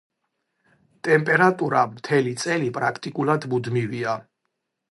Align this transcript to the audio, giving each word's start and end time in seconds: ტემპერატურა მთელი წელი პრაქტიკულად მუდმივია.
ტემპერატურა 1.07 1.83
მთელი 1.91 2.33
წელი 2.45 2.73
პრაქტიკულად 2.79 3.47
მუდმივია. 3.53 4.17